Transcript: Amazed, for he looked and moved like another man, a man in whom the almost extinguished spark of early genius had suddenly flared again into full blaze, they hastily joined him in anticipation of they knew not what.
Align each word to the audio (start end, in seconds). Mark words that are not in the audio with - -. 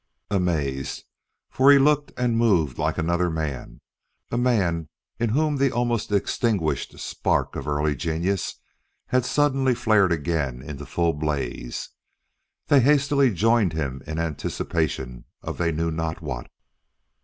Amazed, 0.31 1.03
for 1.51 1.71
he 1.71 1.77
looked 1.77 2.11
and 2.17 2.35
moved 2.35 2.79
like 2.79 2.97
another 2.97 3.29
man, 3.29 3.81
a 4.31 4.35
man 4.35 4.89
in 5.19 5.29
whom 5.29 5.57
the 5.57 5.71
almost 5.71 6.11
extinguished 6.11 6.97
spark 6.97 7.55
of 7.55 7.67
early 7.67 7.95
genius 7.95 8.55
had 9.09 9.25
suddenly 9.25 9.75
flared 9.75 10.11
again 10.11 10.59
into 10.63 10.87
full 10.87 11.13
blaze, 11.13 11.89
they 12.65 12.79
hastily 12.79 13.29
joined 13.31 13.73
him 13.73 14.01
in 14.07 14.17
anticipation 14.17 15.25
of 15.43 15.59
they 15.59 15.71
knew 15.71 15.91
not 15.91 16.19
what. 16.19 16.49